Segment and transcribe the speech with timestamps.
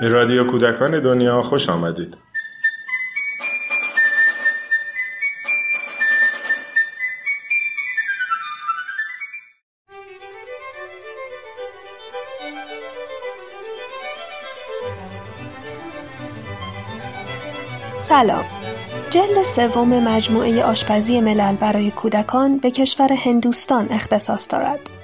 [0.00, 2.16] به رادیو کودکان دنیا خوش آمدید.
[18.00, 18.44] سلام
[19.10, 24.99] جلد سوم مجموعه آشپزی ملل برای کودکان به کشور هندوستان اختصاص دارد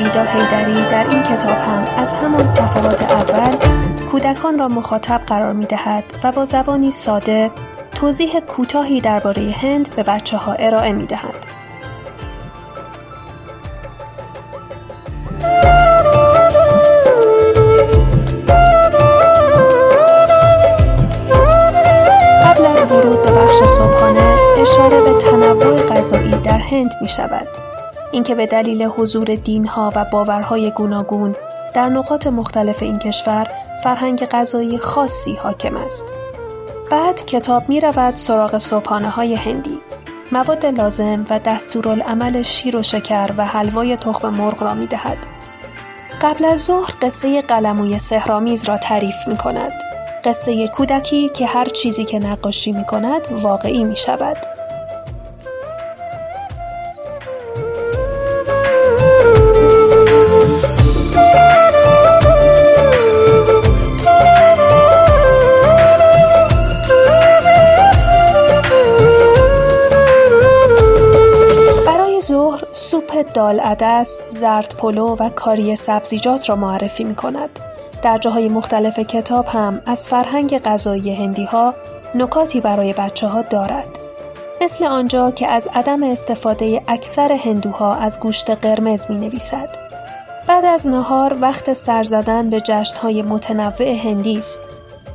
[0.00, 3.56] ویدا هیدری در این کتاب هم از همان صفحات اول
[4.10, 7.50] کودکان را مخاطب قرار می دهد و با زبانی ساده
[7.94, 11.34] توضیح کوتاهی درباره هند به بچه ها ارائه می دهد.
[22.44, 27.69] قبل از ورود به بخش صبحانه اشاره به تنوع غذایی در هند می شود.
[28.12, 31.36] اینکه به دلیل حضور دینها و باورهای گوناگون
[31.74, 33.46] در نقاط مختلف این کشور
[33.84, 36.06] فرهنگ غذایی خاصی حاکم است.
[36.90, 39.78] بعد کتاب می رود سراغ صبحانه های هندی.
[40.32, 45.18] مواد لازم و دستورالعمل شیر و شکر و حلوای تخم مرغ را می دهد.
[46.22, 49.72] قبل از ظهر قصه قلموی سهرامیز را تعریف می کند.
[50.24, 54.59] قصه کودکی که هر چیزی که نقاشی می کند واقعی می شود.
[73.32, 77.50] دال عدس، زرد پلو و کاری سبزیجات را معرفی می کند.
[78.02, 81.74] در جاهای مختلف کتاب هم از فرهنگ غذایی هندی ها
[82.14, 83.98] نکاتی برای بچه ها دارد.
[84.62, 89.68] مثل آنجا که از عدم استفاده اکثر هندوها از گوشت قرمز می نویسد.
[90.46, 94.60] بعد از نهار وقت سر زدن به جشنهای متنوع هندی است.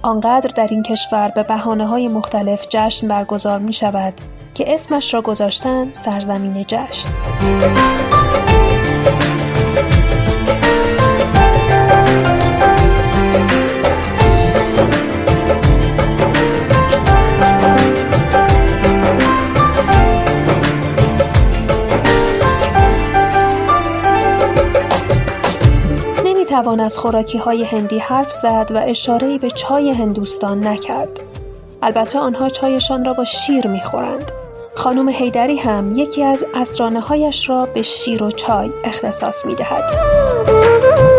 [0.02, 4.14] آنقدر در این کشور به بحانه های مختلف جشن برگزار می شود
[4.56, 7.10] که اسمش را گذاشتن سرزمین جشن.
[26.26, 31.20] نمی‌توان از خوراکی های هندی حرف زد و اشاره به چای هندوستان نکرد.
[31.82, 34.32] البته آنها چایشان را با شیر می‌خورند.
[34.76, 41.15] خانم هیدری هم یکی از اسرانه هایش را به شیر و چای اختصاص می دهد.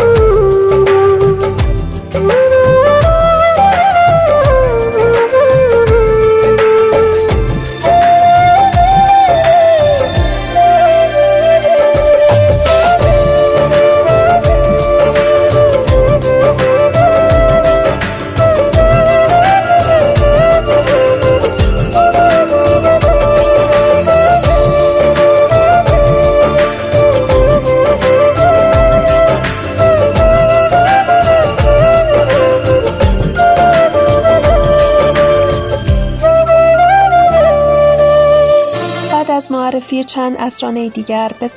[39.77, 41.49] معرفی چند اسرانه دیگر به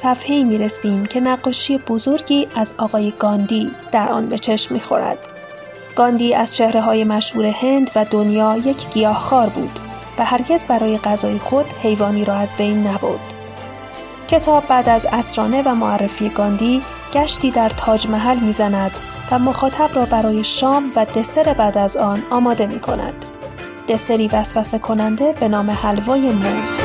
[0.43, 5.17] می رسیم که نقاشی بزرگی از آقای گاندی در آن به چشم می خورد.
[5.95, 9.79] گاندی از چهره های مشهور هند و دنیا یک گیاهخوار بود
[10.17, 13.33] و هرگز برای غذای خود حیوانی را از بین نبرد.
[14.27, 16.81] کتاب بعد از اسرانه و معرفی گاندی
[17.13, 18.91] گشتی در تاج محل می زند
[19.31, 23.25] و مخاطب را برای شام و دسر بعد از آن آماده می کند.
[23.89, 26.77] دسری وسوسه کننده به نام حلوای موز.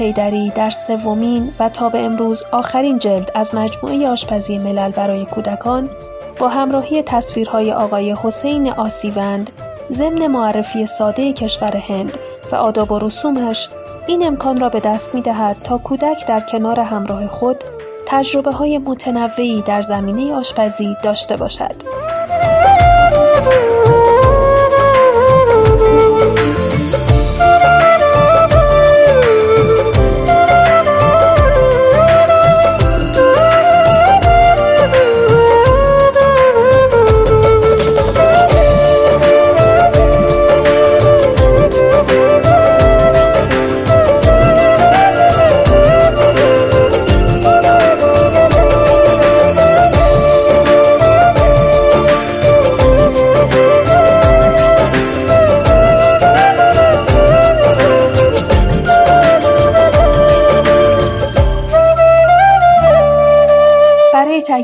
[0.00, 5.90] هیدری در سومین و تا به امروز آخرین جلد از مجموعه آشپزی ملل برای کودکان
[6.38, 9.50] با همراهی تصویرهای آقای حسین آسیوند
[9.90, 12.18] ضمن معرفی ساده کشور هند
[12.52, 13.68] و آداب و رسومش
[14.06, 17.64] این امکان را به دست می دهد تا کودک در کنار همراه خود
[18.06, 21.74] تجربه های متنوعی در زمینه آشپزی داشته باشد.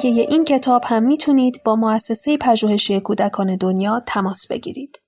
[0.07, 5.01] این کتاب هم می‌تونید با مؤسسه پژوهشی کودکان دنیا تماس بگیرید.